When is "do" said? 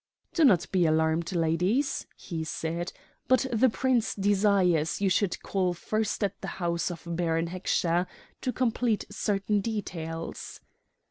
0.33-0.43